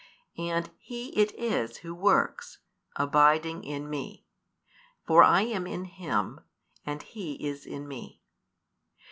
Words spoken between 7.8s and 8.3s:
Me.